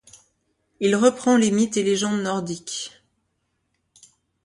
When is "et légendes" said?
1.77-2.23